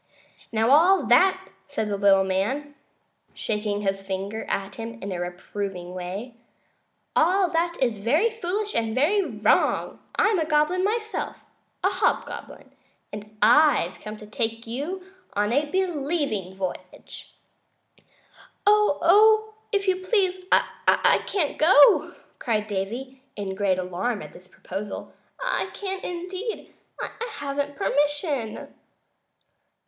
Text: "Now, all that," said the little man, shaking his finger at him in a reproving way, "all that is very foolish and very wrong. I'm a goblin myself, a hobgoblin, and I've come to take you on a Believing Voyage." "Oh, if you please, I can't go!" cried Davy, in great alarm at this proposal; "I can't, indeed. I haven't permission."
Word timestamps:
"Now, 0.51 0.71
all 0.71 1.05
that," 1.05 1.49
said 1.67 1.87
the 1.87 1.95
little 1.95 2.23
man, 2.23 2.73
shaking 3.35 3.81
his 3.81 4.01
finger 4.01 4.45
at 4.49 4.73
him 4.77 4.99
in 4.99 5.11
a 5.11 5.19
reproving 5.19 5.93
way, 5.93 6.33
"all 7.15 7.51
that 7.51 7.77
is 7.79 7.97
very 7.99 8.31
foolish 8.31 8.73
and 8.73 8.95
very 8.95 9.21
wrong. 9.23 9.99
I'm 10.15 10.39
a 10.39 10.45
goblin 10.45 10.83
myself, 10.83 11.41
a 11.83 11.89
hobgoblin, 11.89 12.71
and 13.13 13.37
I've 13.43 13.99
come 13.99 14.17
to 14.17 14.25
take 14.25 14.65
you 14.65 15.05
on 15.33 15.53
a 15.53 15.69
Believing 15.69 16.55
Voyage." 16.55 17.35
"Oh, 18.65 19.53
if 19.71 19.87
you 19.87 19.97
please, 19.97 20.47
I 20.51 21.23
can't 21.27 21.59
go!" 21.59 22.15
cried 22.39 22.65
Davy, 22.67 23.21
in 23.35 23.53
great 23.53 23.77
alarm 23.77 24.23
at 24.23 24.33
this 24.33 24.47
proposal; 24.47 25.13
"I 25.39 25.69
can't, 25.75 26.03
indeed. 26.03 26.73
I 26.99 27.11
haven't 27.33 27.75
permission." 27.75 28.73